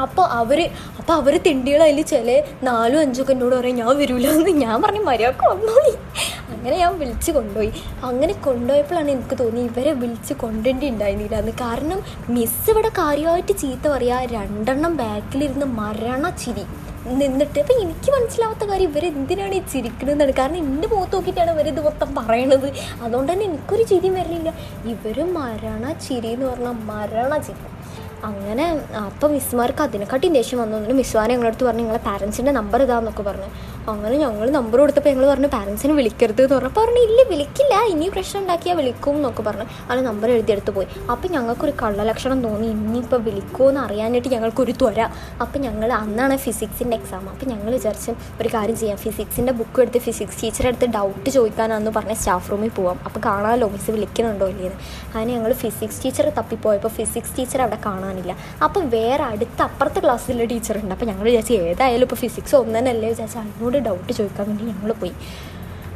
അപ്പോൾ 0.00 0.26
അവർ 0.26 0.70
അപ്പോൾ 0.99 1.12
അവർ 1.12 1.43
തിണ്ടികൾ 1.43 1.82
അതിൽ 1.82 2.02
ചില 2.02 2.43
നാലും 2.62 3.00
അഞ്ചൊക്കെ 3.00 3.32
എന്നോട് 3.32 3.55
പറയും 3.55 3.76
ഞാൻ 3.76 3.96
വരൂല 3.96 4.26
എന്ന് 4.28 4.50
ഞാൻ 4.50 4.82
പറഞ്ഞു 4.82 5.00
മര്യാദയ്ക്ക് 5.00 5.46
വന്നോളി 5.46 5.90
അങ്ങനെ 6.52 6.76
ഞാൻ 6.76 6.99
വിളിച്ച് 6.99 7.32
കൊണ്ടുപോയി. 7.32 7.73
അങ്ങനെ 8.05 8.32
കൊണ്ടുപോയപ്പോഴാണ് 8.32 9.11
എനിക്ക് 9.11 9.38
തോന്നി 9.38 9.61
ഇവരെ 9.61 9.93
വിളിച്ച് 9.93 10.34
കൊണ്ടുവേണ്ടി 10.34 10.88
ഉണ്ടായിരുന്നില്ല 10.88 11.37
എന്ന്. 11.37 11.52
കാരണം 11.52 12.02
മിസ് 12.28 12.70
ഇവിടെ 12.70 12.88
കാര്യമായിട്ട് 12.88 13.58
ചീത്ത 13.58 13.88
പറയുക 13.88 14.20
രണ്ടെണ്ണം 14.32 14.96
ബാക്കിലിരുന്ന് 14.96 15.66
മരണ 15.66 16.31
ചിരി. 16.31 16.62
നിന്നിട്ട്. 17.06 17.58
അപ്പം 17.61 17.76
എനിക്ക് 17.81 18.11
മനസ്സിലാവാത്ത 18.17 18.64
കാര്യം 18.70 18.91
ഇവർ 18.91 19.05
എന്തിനാണ് 19.06 19.55
ഈ 19.55 19.62
ചിരിക്കണമെന്നാണ് 19.73 20.32
കാരണം 20.38 20.56
എന്റെ 20.56 20.88
മുഖത്ത് 20.88 21.14
നോക്കിയിട്ടാണ് 21.14 21.50
ഇവർ 21.50 21.69
ഇത് 21.69 21.81
മൊത്തം 21.85 22.14
പറയണത്. 22.14 22.69
അതുകൊണ്ട് 23.02 23.32
തന്നെ 23.32 23.44
എനിക്കൊരു 23.44 23.82
ചിരിയും 23.82 24.14
വരലില്ല. 24.14 24.52
ഇവർ 24.85 25.25
മരണ 25.38 25.93
ചിരി 25.93 26.29
എന്ന് 26.29 26.47
പറഞ്ഞാൽ 26.47 26.73
മരണ 26.73 27.38
ചിരി. 27.38 27.67
അങ്ങനെ 28.25 28.64
അപ്പം 29.08 29.31
മിസ്സുമാർക്ക് 29.32 29.82
അതിനെക്കാട്ടി 29.82 30.29
ദേഷ്യം 30.29 30.58
വന്നു. 30.61 30.94
മിസ്സുമാരെ 30.94 31.32
ഞങ്ങളടുത്ത് 31.35 31.64
പറഞ്ഞു 31.64 31.82
നിങ്ങളെ 31.82 31.99
പാരൻസിന്റെ 31.99 32.52
നമ്പർ 32.52 32.82
ഇതാന്നൊക്കെ 32.82 33.23
പറഞ്ഞു. 33.23 33.49
അങ്ങനെ 33.88 34.16
ഞങ്ങൾ 34.16 34.50
നമ്പർ 34.50 34.78
കൊടുത്തപ്പോൾ 34.80 35.10
ഞങ്ങൾ 35.10 35.26
പറഞ്ഞു 35.30 35.48
പാരൻസിനെ 35.48 35.94
വിളിക്കരുത് 35.94 36.42
എന്ന് 36.42 36.56
പറഞ്ഞപ്പോൾ 36.56 36.84
പറഞ്ഞു 36.84 37.02
ഇല്ല 37.08 37.20
വിളിക്കില്ല. 37.30 37.74
ഇനി 37.92 38.08
പ്രശ്നം 38.08 38.40
ഉണ്ടാക്കിയാൽ 38.40 38.76
വിളിക്കും 38.76 39.16
എന്നൊക്കെ 39.16 39.42
പറഞ്ഞു. 39.42 39.66
അങ്ങനെ 39.88 40.02
നമ്പർ 40.08 40.30
എഴുതിയെടുത്ത് 40.30 40.70
പോയി. 40.70 40.86
അപ്പോൾ 41.10 41.28
ഞങ്ങൾക്കൊരു 41.28 41.72
കള്ളലക്ഷണം 41.82 42.42
തോന്നി. 42.42 42.66
ഇനിയിപ്പോൾ 42.66 43.20
വിളിക്കുമോ 43.20 43.68
എന്ന് 43.68 43.80
അറിയാനായിട്ട് 43.80 44.28
ഞങ്ങൾക്കൊരു 44.28 44.72
ത്വര. 44.72 45.00
അപ്പോൾ 45.40 45.58
ഞങ്ങൾ 45.58 45.92
അന്നാണ് 45.92 46.36
ഫിസിക്സിന്റെ 46.36 46.96
എക്സാം 46.96 47.28
അപ്പോൾ 47.28 47.46
ഞങ്ങൾ 47.46 47.70
വിചാരിച്ച് 47.70 48.12
ഒരു 48.40 48.48
കാര്യം 48.54 48.76
ചെയ്യാം. 48.76 48.96
ഫിസിക്സിന്റെ 48.96 49.52
ബുക്ക് 49.52 49.80
എടുത്ത് 49.80 49.98
ഫിസിക്സ് 49.98 50.42
ടീച്ചറെ 50.42 50.68
അടുത്ത് 50.68 50.86
ഡൗട്ട് 50.98 51.30
ചോദിക്കാനാണെന്ന് 51.30 51.90
പറഞ്ഞ് 51.90 52.14
സ്റ്റാഫ് 52.14 52.50
റൂമിൽ 52.52 52.68
പോവാം. 52.68 52.98
അപ്പോൾ 53.06 53.20
കാണാമല്ലോ 53.20 53.68
മിസ് 53.68 53.90
വിളിക്കണുണ്ടോ 53.90 54.48
ഇല്ലേന്ന് 54.48 54.78
അങ്ങനെ 55.14 55.34
ഞങ്ങൾ 55.34 55.52
ഫിസിക്സ് 55.52 56.04
ടീച്ചറെ 56.04 56.30
തപ്പിപ്പോയപ്പോൾ 56.30 56.88
ഫിസിക്സ് 56.88 57.38
ടീച്ചർ 57.38 57.62
അവിടെ 57.62 57.78
കാണാനില്ല. 57.86 58.36
അപ്പോൾ 58.64 58.84
വേറെ 58.84 59.22
അടുത്ത 59.22 59.62
അപ്പുറത്തെ 59.62 60.00
ക്ലാസ്സിലുള്ള 60.00 60.44
ടീച്ചറുണ്ട് 60.44 60.94
അപ്പോൾ 60.94 61.06
ഞങ്ങൾ 61.06 61.24
വിചാരിച്ചു 61.24 61.52
ഏതായാലും 61.52 62.06
ഇപ്പോൾ 62.06 62.16
ഫിസിക്സ് 62.16 62.54
ഒന്ന് 62.54 62.78
തന്നെയല്ലേ 62.78 63.08
അതിനോട് 63.70 63.87
ഡൗട്ട് 63.88 64.12
ചോദിക്കാൻ 64.19 64.46
വേണ്ടി 64.49 64.64
ഞങ്ങൾ 64.70 64.90
പോയി. 64.93 65.12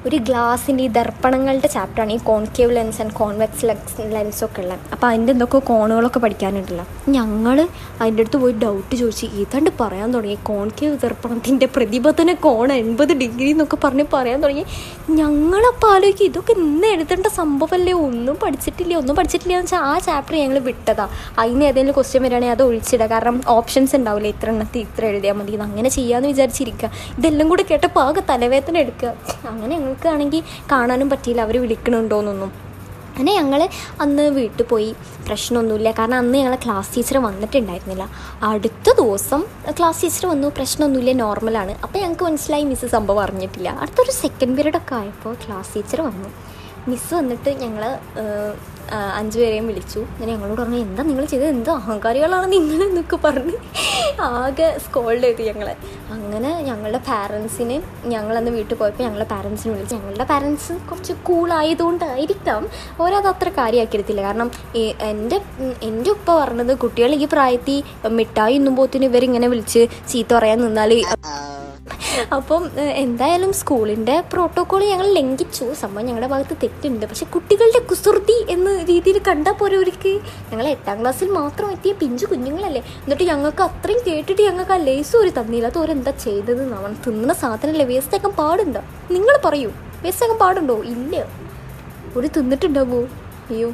ഒരു 0.06 0.16
ഗ്ലാസിന്റെ 0.16 0.84
ഈ 0.84 0.86
ദർപ്പണങ്ങളുടെ 0.86 1.66
ചാപ്റ്ററാണ് 1.66 2.12
ഈ 2.12 2.16
concave 2.16 2.76
lens 2.76 3.02
and 3.02 3.12
convex 3.12 3.66
lens 3.66 4.14
ലെൻസൊക്കെ 4.14 4.60
ഉള്ളത്. 4.62 4.78
അപ്പോൾ 4.92 5.06
അതിന്റെ 5.06 5.32
എന്തൊക്കെ 5.32 5.58
കോണുകളൊക്കെ 5.58 6.18
പഠിക്കാനുണ്ടല്ലോ. 6.18 6.84
ഞങ്ങൾ 7.08 7.68
അതിന്റെ 8.00 8.20
അടുത്ത് 8.20 8.36
പോയി 8.36 8.52
ഡൗട്ട് 8.52 8.94
ചോദിച്ച് 8.94 9.26
ഏതാണ്ട് 9.26 9.70
പറയാൻ 9.80 10.12
തുടങ്ങി. 10.12 10.38
കോൺകേവ് 10.42 10.98
ദർപ്പണത്തിന്റെ 10.98 11.66
പ്രതിപതന 11.76 12.32
കോൺ 12.32 12.72
എൺപത് 12.72 13.12
ഡിഗ്രി 13.12 13.50
എന്നൊക്കെ 13.50 13.76
പറഞ്ഞ് 13.84 14.04
പറയാൻ 14.12 14.40
തുടങ്ങി. 14.40 14.64
ഞങ്ങളപ്പോൾ 15.10 15.94
ആലോചിക്കും 15.94 16.24
ഇതൊക്കെ 16.24 16.52
ഇന്ന് 16.52 16.86
എഴുതേണ്ട 16.86 17.26
സംഭവമല്ലേ? 17.26 17.92
ഒന്നും 17.92 18.36
പഠിച്ചിട്ടില്ല 18.36 18.94
ഒന്നും 18.94 19.16
പഠിച്ചിട്ടില്ല 19.16 19.54
എന്ന് 19.54 19.64
വെച്ചാൽ 19.64 19.78
ആ 19.78 19.98
ചാപ്റ്റർ 19.98 20.36
ഞങ്ങൾ 20.36 20.58
വിട്ടതാ. 20.58 21.08
അതിന് 21.38 21.64
ഏതെങ്കിലും 21.64 21.94
ക്വസ്റ്റ്യൻ 21.94 22.22
വരികയാണെങ്കിൽ 22.22 22.54
അത് 22.54 22.62
ഒഴിച്ചിടുക. 22.62 23.06
കാരണം 23.06 23.40
ഓപ്ഷൻസ് 23.48 23.96
ഉണ്ടാവില്ല? 23.96 24.28
ഇത്ര 24.28 24.48
എണ്ണത്തിൽ 24.50 24.78
ഇത്ര 24.78 25.04
എഴുതിയാൽ 25.04 25.34
മതി. 25.34 25.56
അങ്ങനെ 25.56 25.88
ചെയ്യാമെന്ന് 25.88 26.28
വിചാരിച്ചിരിക്കുക. 26.28 26.90
ഇതെല്ലാം 27.18 27.48
കൂടെ 27.48 27.64
കേട്ടപ്പോൾ 27.70 28.00
ആകെ 28.00 28.22
തലവേദന 28.30 28.76
എടുക്കുക. 28.76 29.14
അങ്ങനെ 29.48 29.93
ഞങ്ങൾക്കാണെങ്കിൽ 29.94 30.42
കാണാനും 30.72 31.08
പറ്റിയില്ല 31.10 31.40
അവർ 31.46 31.56
വിളിക്കണുണ്ടോയെന്നൊന്നും 31.64 32.52
അങ്ങനെ 33.08 33.32
ഞങ്ങൾ 33.34 33.60
അന്ന് 34.00 34.22
വീട്ടിൽ 34.36 34.62
പോയി 34.70 34.88
പ്രശ്നമൊന്നുമില്ല. 35.26 35.90
കാരണം 35.90 36.16
അന്ന് 36.16 36.38
ഞങ്ങളെ 36.38 36.58
ക്ലാസ് 36.64 36.96
ടീച്ചർ 36.96 37.16
വന്നിട്ടുണ്ടായിരുന്നില്ല. 37.18 38.04
അടുത്ത 38.42 38.96
ദിവസം 39.00 39.42
ക്ലാസ് 39.78 40.02
ടീച്ചർ 40.02 40.26
വന്നു 40.26 40.48
പ്രശ്നമൊന്നുമില്ല 40.48 41.12
നോർമലാണ് 41.12 41.74
അപ്പോൾ 41.82 41.98
ഞങ്ങൾക്ക് 41.98 42.24
മനസ്സിലായി 42.24 42.64
മിസ്സ് 42.64 42.86
സംഭവം 42.86 43.22
അറിഞ്ഞിട്ടില്ല. 43.22 43.68
അടുത്തൊരു 43.68 44.14
സെക്കൻഡ് 44.22 44.56
പീരീഡ് 44.56 44.76
ഒക്കെ 44.76 44.94
ആയപ്പോൾ 44.94 45.34
ക്ലാസ് 45.44 45.72
ടീച്ചർ 45.76 46.00
വന്നു. 46.00 46.30
മിസ്സ് 46.90 47.12
വന്നിട്ട് 47.18 47.50
ഞങ്ങൾ 47.64 47.82
അഞ്ചു 49.18 49.36
പേരെയും 49.40 49.66
വിളിച്ചു. 49.70 50.00
ഞാൻ 50.18 50.26
ഞങ്ങളോട് 50.30 50.60
പറഞ്ഞു 50.60 50.78
എന്താ 50.86 51.02
നിങ്ങൾ 51.10 51.24
ചെയ്തത്? 51.30 51.48
എന്ത് 51.54 51.70
അഹങ്കാരികളാണ് 51.70 52.46
നിങ്ങൾ 52.54 52.80
എന്നൊക്കെ 52.86 53.16
പറഞ്ഞ് 53.26 53.54
ആകെ 54.26 54.66
സ്കോൾഡ് 54.84 55.22
ചെയ്തു 55.24 55.42
ഞങ്ങളെ. 55.50 55.74
അങ്ങനെ 56.14 56.50
ഞങ്ങളുടെ 56.68 57.00
പാരൻസിനെ 57.08 57.76
ഞങ്ങളന്ന് 58.12 58.50
വീട്ടിൽ 58.56 58.74
പോയപ്പോൾ 58.80 59.04
ഞങ്ങളുടെ 59.06 59.28
പാരൻസിനെ 59.32 59.72
വിളിച്ചു 59.74 59.94
ഞങ്ങളുടെ 59.96 60.26
പാരൻസ് 60.32 60.74
കുറച്ച് 60.90 61.14
കൂളായതുകൊണ്ടായിരിക്കാം 61.28 62.62
ഓരത് 63.04 63.28
അത്ര 63.32 63.48
കാര്യമാക്കിയെടുത്തില്ല 63.60 64.22
കാരണം 64.28 64.50
എന്റെ 65.10 65.38
എന്റെ 65.88 66.10
ഉപ്പ 66.16 66.28
പറഞ്ഞത് 66.42 66.74
കുട്ടികൾ 66.84 67.14
ഈ 67.24 67.28
പ്രായത്തിൽ 67.34 67.82
മിഠായി 68.18 68.56
ഇന്നുമ്പോത്തിന് 68.60 69.06
ഇവരിങ്ങനെ 69.12 69.48
വിളിച്ച് 69.54 69.84
ചീത്ത 70.12 70.32
പറയാൻ 70.38 70.60
നിന്നാൽ 70.66 70.92
അപ്പം 72.36 72.70
എന്തായാലും 72.80 73.52
സ്കൂളിന്റെ 73.52 74.20
പ്രോട്ടോക്കോൾ 74.32 74.84
ഞങ്ങൾ 74.84 75.06
ലംഘിച്ചു. 75.06 75.74
സംഭവം 75.80 76.06
ഞങ്ങളുടെ 76.06 76.26
ഭാഗത്ത് 76.26 76.56
തെറ്റുണ്ട്. 76.62 77.06
പക്ഷെ 77.06 77.26
കുട്ടികളുടെ 77.26 77.78
കുസൃതി 77.78 78.46
എന്ന 78.50 78.82
രീതിയിൽ 78.82 79.18
കണ്ടാൽ 79.28 79.52
പോലെ 79.52 79.76
ഒരിക്കൽ 79.76 80.20
ഞങ്ങൾ 80.50 80.68
എട്ടാം 80.68 81.00
ക്ലാസ്സിൽ 81.00 81.28
മാത്രം 81.30 81.70
എത്തിയ 81.70 81.92
പിഞ്ചു 81.92 82.26
കുഞ്ഞുങ്ങളല്ലേ. 82.26 82.80
എന്നിട്ട് 82.80 83.24
ഞങ്ങൾക്ക് 83.24 83.62
അത്രയും 83.62 84.00
കേട്ടിട്ട് 84.06 84.42
ഞങ്ങൾക്ക് 84.42 84.72
ആ 84.72 84.76
ലേസ് 84.76 85.16
ഒരു 85.16 85.30
തന്നില്ല. 85.38 85.66
അത് 85.66 85.78
ഓരെന്താ 85.78 86.10
ചെയ്തത് 86.10 86.72
നമ്മൾ 86.72 86.92
തിന്നുന്ന 87.06 87.32
സാധനമല്ലേ 87.32 87.86
വേസ്റ്റൊക്കെ 87.86 88.28
പാടുണ്ടോ? 88.28 88.80
നിങ്ങൾ 89.10 89.38
പറയൂ. 89.44 89.70
വേസ്റ്റൊക്കെ 90.02 90.36
പാടുണ്ടോ? 90.38 90.82
ഇല്ല. 90.82 91.26
ഒരു 92.16 92.26
തിന്നിട്ടുണ്ടാവോ? 92.26 93.02
അയ്യോ 93.50 93.68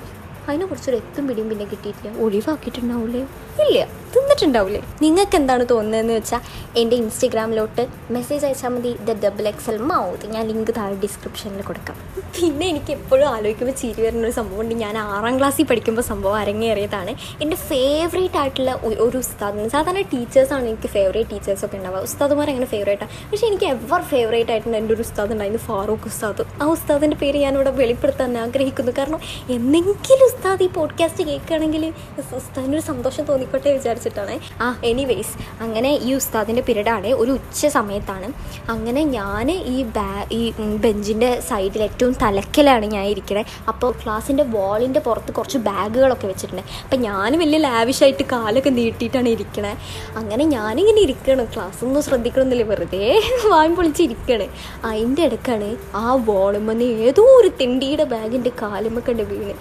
അതിനെക്കുറിച്ചൊരു 0.48 0.96
എത്തും 0.96 1.28
പിടിയും 1.28 1.48
പിന്നെ 1.48 1.64
കിട്ടിയിട്ടില്ല. 1.64 2.18
ഒഴിവാക്കിയിട്ടുണ്ടാവൂലേ? 2.22 3.20
ഇല്ല. 3.64 3.99
തിന്നിട്ടുണ്ടാവില്ലേ 4.16 4.82
നിങ്ങൾക്ക് 5.02 5.36
എന്താണ് 5.36 5.66
തോന്നുന്നതെന്ന് 5.70 6.12
വെച്ചാൽ 6.12 6.40
എന്റെ 6.76 6.96
ഇൻസ്റ്റഗ്രാമിലോട്ട് 6.96 7.86
മെസ്സേജ് 8.10 8.46
അയച്ചാൽ 8.46 8.68
മതി 8.68 8.96
ദ 8.96 9.26
ഡബിൾ 9.26 9.48
എക്സൽ 9.48 9.76
മൗത്ത് 9.76 10.26
ഞാൻ 10.26 10.48
ലിങ്ക് 10.48 10.70
താഴെ 10.76 10.94
ഡിസ്ക്രിപ്ഷനിൽ 10.94 11.62
കൊടുക്കാം. 11.62 11.96
പിന്നെ 12.40 12.66
എനിക്ക് 12.66 12.92
എപ്പോഴും 12.92 13.28
ആലോചിക്കുമ്പോൾ 13.28 13.76
ചിരി 13.76 14.02
വരുന്ന 14.02 14.24
ഒരു 14.24 14.32
സംഭവം 14.32 14.60
ഉണ്ട്. 14.60 14.74
ഞാൻ 14.74 14.98
ആറാം 14.98 15.38
ക്ലാസ്സിൽ 15.38 15.64
പഠിക്കുമ്പോൾ 15.64 16.02
സംഭവം 16.02 16.36
അരങ്ങേറിയതാണ്. 16.36 17.14
എന്റെ 17.42 17.56
ഫേവറേറ്റ് 17.56 18.38
ആയിട്ടുള്ള 18.38 18.80
ഒരു 18.84 19.18
ഉസ്താദ് 19.18 19.68
സാധാരണ 19.68 20.00
ടീച്ചേഴ്സാണ് 20.00 20.68
എനിക്ക് 20.68 20.88
ഫേവറേറ്റ് 20.88 21.30
ടീച്ചേഴ്സൊക്കെ 21.30 21.76
ഉണ്ടാവുക. 21.76 21.98
ഉസ്താദുമാർ 21.98 22.50
അങ്ങനെ 22.50 22.66
ഫേവറേറ്റാണ് 22.66 23.30
പക്ഷേ 23.32 23.46
എനിക്ക് 23.46 23.64
എവർ 23.64 24.02
ഫേവറേറ്റ് 24.02 24.50
ആയിട്ടുണ്ട് 24.50 24.78
എന്റെ 24.78 24.94
ഒരു 24.94 25.02
ഉസ്താദ് 25.02 25.32
ഉണ്ടായിരുന്നു 25.32 25.62
ഫാറൂഖ് 25.62 26.06
ഉസ്താദ്. 26.06 26.62
ആ 26.62 26.66
ഉസ്താദിന്റെ 26.66 27.16
പേര് 27.16 27.38
ഞാനിവിടെ 27.38 27.70
വെളിപ്പെടുത്താൻ 27.70 28.38
ആഗ്രഹിക്കുന്നു. 28.38 28.92
കാരണം 28.98 29.20
എന്തെങ്കിലും 29.50 30.24
ഉസ്താദ് 30.24 30.62
ഈ 30.62 30.66
പോഡ്കാസ്റ്റ് 30.66 31.24
കേൾക്കുകയാണെങ്കിൽ 31.24 31.92
ഉസ്താദിനൊരു 32.34 32.80
സന്തോഷം 32.80 33.24
തോന്നിക്കോട്ടെ 33.24 33.70
വിചാരിച്ചിട്ടാണ് 34.00 34.62
ആ. 34.62 34.80
എനിവേയ്സ് 34.84 35.62
അങ്ങനെ 35.62 35.90
ഈ 35.92 36.14
ഉസ്താദിന്റെ 36.14 36.62
പിരീഡാണ്. 36.62 37.06
ഒരു 37.06 37.30
ഉച്ച 37.30 37.66
സമയത്താണ്. 37.66 38.32
അങ്ങനെ 38.70 39.04
ഞാൻ 39.04 39.50
ഈ 39.50 39.82
ബാ 39.82 40.24
ഈ 40.32 40.50
ബെഞ്ചിന്റെ 40.76 41.40
സൈഡിൽ 41.40 41.82
ഏറ്റവും 41.82 42.12
തലക്കലാണ് 42.22 42.86
ഞാൻ 42.86 43.04
ഇരിക്കണേ. 43.04 43.44
അപ്പോൾ 43.68 43.92
ക്ലാസ്സിന്റെ 43.92 44.42
വാളിന്റെ 44.42 45.00
പുറത്ത് 45.00 45.32
കുറച്ച് 45.32 45.58
ബാഗുകളൊക്കെ 45.58 46.26
വെച്ചിട്ടുണ്ട്. 46.26 46.62
അപ്പം 46.84 47.00
ഞാൻ 47.00 47.38
വലിയ 47.38 47.58
ലാവിഷായിട്ട് 47.58 48.22
കാലൊക്കെ 48.32 48.70
നീട്ടിയിട്ടാണ് 48.70 49.28
ഇരിക്കണേ. 49.28 49.76
അങ്ങനെ 50.16 50.44
ഞാനിങ്ങനെ 50.44 51.00
ഇരിക്കണം. 51.00 51.44
ക്ലാസ് 51.44 51.84
ഒന്നും 51.84 52.02
ശ്രദ്ധിക്കണമെന്നില്ല 52.02 52.64
വെറുതെ 52.64 53.20
വായും 53.48 53.76
പൊളിച്ച് 53.76 54.02
ഇരിക്കണേ. 54.02 54.48
അതിന്റെ 54.84 55.22
ഇടയ്ക്കാണ് 55.22 55.76
ആ 55.94 56.14
വോളുമെന്ന് 56.14 56.84
ഏതോ 56.84 57.22
ഒരു 57.22 57.48
തെണ്ടിയുടെ 57.60 58.04
ബാഗിന്റെ 58.04 58.50
കാലുമൊക്കെ 58.62 59.12
ഉണ്ട് 59.12 59.22
വീണ്. 59.22 59.54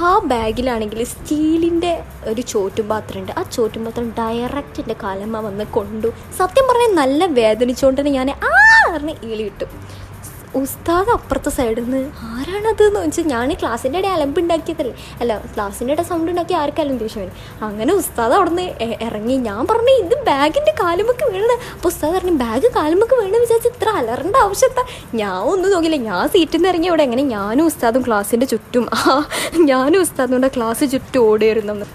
ആ 0.00 0.18
ബാഗിലാണെങ്കിൽ 0.24 1.04
സ്റ്റീലിന്റെ 1.04 1.92
ഒരു 2.24 2.40
ചോറ്റും 2.40 2.88
പാത്രം 2.88 3.20
ഉണ്ട് 3.20 3.32
ആ 3.38 3.42
ചോറ്റും 3.42 3.84
പാത്രം 3.86 4.08
ഡയറക്റ്റ് 4.20 4.80
എന്റെ 4.84 4.96
കാലമ്മ 5.04 5.40
വന്ന് 5.48 5.66
കൊണ്ടു. 5.76 6.10
സത്യം 6.40 6.66
പറഞ്ഞാൽ 6.70 6.94
നല്ല 7.02 7.26
വേദനിച്ചുകൊണ്ട് 7.40 8.00
തന്നെ 8.00 8.14
ഞാൻ 8.20 8.30
ആ 8.50 8.56
പറഞ്ഞ് 8.94 9.16
ഈളി 9.30 9.44
കിട്ടും 9.48 9.70
ഉസ്താദ് 10.58 11.10
അപ്പുറത്തെ 11.14 11.50
സൈഡിൽ 11.56 11.84
നിന്ന് 11.84 11.98
ആരാണത് 12.26 12.82
എന്ന് 12.86 13.00
വെച്ചാൽ 13.04 13.24
ഞാൻ 13.32 13.48
ക്ലാസ്സിന്റെ 13.60 13.98
ഇടയിൽ 14.00 14.14
അലമ്പ് 14.16 14.38
ഉണ്ടാക്കിയതല്ലേ 14.42 14.92
അല്ല 15.22 15.32
ക്ലാസ്സിന്റെ 15.54 15.92
ഇടയിൽ 15.94 16.08
സൗണ്ട് 16.10 16.30
ഉണ്ടാക്കി 16.32 16.54
ആർക്കാലും 16.60 16.96
ദേഷ്യം 17.02 17.20
വരും 17.22 17.34
അങ്ങനെ 17.66 17.92
ഉസ്താദ് 18.00 18.34
അവിടെ 18.38 18.52
നിന്ന് 18.58 18.86
ഇറങ്ങി 19.06 19.36
ഞാൻ 19.48 19.60
പറഞ്ഞു 19.70 19.94
ഇത് 20.04 20.14
ബാഗിന്റെ 20.30 20.72
കാലുമൊക്കെ 20.80 21.26
വീണത്. 21.34 21.54
അപ്പോൾ 21.74 21.90
ഉസ്താദ് 21.92 22.14
പറഞ്ഞു 22.16 22.34
ബാഗ് 22.44 22.70
കാലുമൊക്കെ 22.78 23.18
വീണ് 23.20 23.42
വിചാരിച്ച് 23.44 23.70
ഇത്ര 23.74 23.90
അലറേണ്ട 24.00 24.36
ആവശ്യത്താ. 24.46 24.84
ഞാൻ 25.20 25.36
ഒന്നും 25.52 25.68
നോക്കിയില്ല. 25.74 26.00
ഞാൻ 26.10 26.24
സീറ്റിൽ 26.36 26.58
നിന്ന് 26.58 26.72
ഇറങ്ങി 26.72 26.90
അവിടെ 26.92 27.06
എങ്ങനെ 27.08 27.26
ഞാനും 27.36 27.66
ഉസ്താദും 27.72 28.04
ക്ലാസ്സിന്റെ 28.08 28.48
ചുറ്റും 28.54 28.86
ആ 28.98 29.18
ഞാനും 29.72 30.00
ഉസ്താദും 30.06 30.36
കൂടെ 30.38 30.52
ക്ലാസ് 30.58 30.90
ചുറ്റും 30.94 31.22
ഓടിയിരുന്നു 31.28 31.88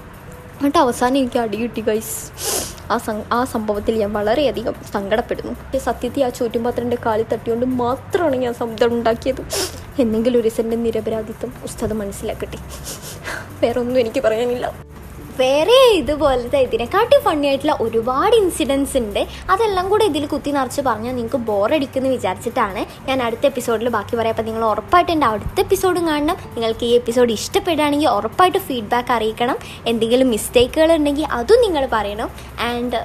എന്നിട്ട് 0.61 0.77
അവസാനം 0.77 1.17
എനിക്ക് 1.17 1.39
അടി 1.39 1.57
കിട്ടി 1.57 1.81
ഗൈസ് 1.81 2.17
ആ 2.91 2.99
ആ 3.31 3.45
സംഭവത്തിൽ 3.45 3.93
ഞാൻ 3.99 4.13
വളരെയധികം 4.13 4.75
സങ്കടപ്പെടുന്നു. 4.93 5.53
സത്യത്തിൽ 5.77 6.23
ആ 6.23 6.29
ചോറ്റുപാത്രന്റെ 6.29 6.97
കാലിൽ 7.05 7.25
തട്ടിയോണ്ട് 7.33 7.65
മാത്രമാണ് 7.65 8.35
ഞാൻ 8.35 8.53
സമുദ്രം 8.53 8.93
ഉണ്ടാക്കിയത്. 8.93 9.41
എന്തെങ്കിലും 9.99 10.39
ഒരു 10.39 10.49
സെന്റെ 10.49 10.77
നിരപരാധിത്വം 10.77 11.53
ഉസ്താദ് 11.63 11.93
മനസ്സിലാക്കട്ടെ. 11.93 12.59
വേറൊന്നും 13.63 13.99
എനിക്ക് 13.99 14.19
പറയാനില്ല. 14.19 14.90
വേറെ 15.41 15.77
ഇതുപോലത്തെ 15.99 16.59
ഇതിനെക്കാട്ടി 16.65 17.17
ഫണ്ണി 17.25 17.47
ആയിട്ടുള്ള 17.47 17.73
ഒരുപാട് 17.85 18.35
ഇൻസിഡൻസ് 18.35 18.95
ഉണ്ട്. 19.01 19.19
അതെല്ലാം 19.53 19.85
കൂടെ 19.91 20.05
ഇതിൽ 20.11 20.25
കുത്തി 20.33 20.51
നിറച്ച് 20.57 20.81
പറഞ്ഞാൽ 20.87 21.13
നിങ്ങൾക്ക് 21.17 21.39
ബോറടിക്കുമെന്ന് 21.49 22.11
വിചാരിച്ചിട്ടാണ് 22.15 22.81
ഞാൻ 23.07 23.23
അടുത്ത 23.27 23.45
എപ്പിസോഡിൽ 23.51 23.89
ബാക്കി 23.97 24.15
പറയാം. 24.15 24.35
അപ്പോൾ 24.35 24.47
നിങ്ങൾ 24.49 24.65
ഉറപ്പായിട്ട് 24.71 25.11
എന്റെ 25.11 25.27
അടുത്ത 25.27 25.59
എപ്പിസോഡും 25.65 26.07
കാണണം. 26.07 26.37
നിങ്ങൾക്ക് 26.55 26.85
ഈ 26.89 26.93
എപ്പിസോഡ് 27.01 27.31
ഇഷ്ടപ്പെടുകയാണെങ്കിൽ 27.31 28.09
ഉറപ്പായിട്ട് 28.09 28.57
ഫീഡ്ബാക്ക് 28.57 29.13
അറിയിക്കണം. 29.17 29.57
എന്തെങ്കിലും 29.87 30.29
മിസ്റ്റേക്കുകൾ 30.35 30.91
ഉണ്ടെങ്കിൽ 30.97 31.27
അതും 31.39 31.61
നിങ്ങൾ 31.67 31.85
പറയണം. 31.97 32.29
And 32.71 32.99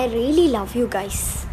I 0.00 0.02
really 0.16 0.48
love 0.56 0.78
you 0.78 0.88
guys 0.98 1.47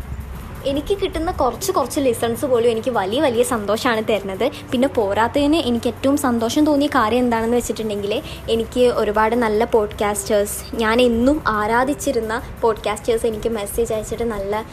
എനിക്ക് 0.65 0.97
കിട്ടുന്ന 0.97 1.31
കുറച്ച് 1.31 1.71
കുറച്ച് 1.71 1.99
ലെസൺസ് 1.99 2.45
പോലും 2.45 2.69
എനിക്ക് 2.69 2.91
വലിയ 2.91 3.21
വലിയ 3.21 3.43
സന്തോഷമാണ് 3.43 4.03
തരുന്നത്. 4.09 4.51
പിന്നെ 4.71 4.87
പോരാത്തതിന് 4.87 5.55
എനിക്ക് 5.55 5.87
ഏറ്റവും 5.87 6.17
സന്തോഷം 6.17 6.65
തോന്നിയ 6.65 6.87
കാര്യം 6.87 7.19
എന്താണെന്ന് 7.19 7.57
വെച്ചിട്ടുണ്ടെങ്കിൽ 7.57 8.21
എനിക്ക് 8.49 8.79
ഒരുപാട് 8.79 9.35
നല്ല 9.35 9.65
പോഡ്കാസ്റ്റേഴ്സ് 9.65 10.75
ഞാൻ 10.75 11.01
എന്നും 11.01 11.43
ആരാധിച്ചിരുന്ന 11.47 12.41
പോഡ്കാസ്റ്റേഴ്സ് 12.61 13.27
എനിക്ക് 13.27 13.49
മെസ്സേജ് 13.49 13.93
അയച്ചിട്ട് 13.93 14.23
നല്ല 14.23 14.65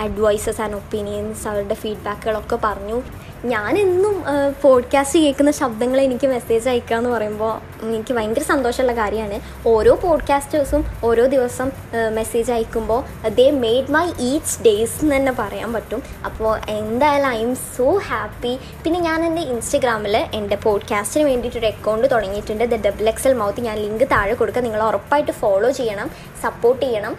അഡ്വൈസസ് 0.00 0.60
ആൻഡ് 0.60 0.74
ഒപ്പീനിയൻസ് 0.74 1.48
അവരുടെ 1.48 1.74
ഫീഡ്ബാക്കുകളൊക്കെ 1.74 2.58
പറഞ്ഞു. 2.64 3.02
ഞാൻ 3.44 3.78
എന്നും 3.78 4.24
പോഡ്കാസ്റ്റ് 4.62 5.18
കേൾക്കുന്ന 5.18 5.50
ശബ്ദങ്ങൾ 5.50 6.00
എനിക്ക് 6.00 6.26
മെസ്സേജ് 6.26 6.68
അയക്കുക 6.68 6.96
എന്ന് 6.96 7.10
പറയുമ്പോൾ 7.10 7.84
എനിക്ക് 7.84 8.14
ഭയങ്കര 8.14 8.42
സന്തോഷമുള്ള 8.42 8.92
കാര്യമാണ്. 8.92 9.68
ഓരോ 9.68 9.94
പോഡ്കാസ്റ്റേഴ്സും 9.94 10.84
ഓരോ 11.04 11.26
ദിവസം 11.26 11.70
മെസ്സേജ് 12.14 12.52
അയക്കുമ്പോൾ 12.52 13.28
they 13.28 13.50
made 13.50 13.90
my 13.90 14.06
each 14.20 14.62
days 14.62 15.02
എന്ന് 15.02 15.16
തന്നെ 15.16 15.32
പറയാൻ 15.32 15.72
പറ്റും. 15.72 16.02
അപ്പോൾ 16.24 16.58
എന്തായാലും 16.68 17.28
ഐ 17.28 17.42
എം 17.42 17.54
സോ 17.54 17.98
ഹാപ്പി 17.98 18.58
പിന്നെ 18.84 19.00
ഞാൻ 19.00 19.24
എന്റെ 19.24 19.42
ഇൻസ്റ്റഗ്രാമിൽ 19.42 20.16
എന്റെ 20.16 20.56
പോഡ്കാസ്റ്റിന് 20.56 21.24
വേണ്ടിയിട്ടൊരു 21.24 21.66
അക്കൗണ്ട് 21.66 22.08
തുടങ്ങിയിട്ടുണ്ട്. 22.12 22.64
ദ 22.64 22.76
ഡബിൾ 22.86 23.08
എക്സൽ 23.08 23.32
മൗത്ത് 23.32 23.60
ഞാൻ 23.60 23.76
ലിങ്ക് 23.76 24.04
താഴെ 24.04 24.34
കൊടുക്കുക 24.34 24.62
നിങ്ങൾ 24.62 24.82
ഉറപ്പായിട്ട് 24.82 25.32
ഫോളോ 25.32 25.70
ചെയ്യണം 25.70 26.10
സപ്പോർട്ട് 26.42 26.86
ചെയ്യണം. 26.86 27.16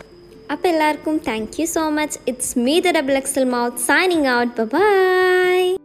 അപ്പോൾ 0.51 0.67
എല്ലാവർക്കും 0.67 1.21
thank 1.27 1.61
you 1.61 1.65
so 1.65 1.89
much 1.89 2.19
it's 2.27 2.59
me 2.59 2.79
the 2.79 2.91
double 2.97 3.17
XL 3.17 3.43
mouth 3.43 3.77
signing 3.77 4.27
out 4.27 4.61
bye 4.61 5.77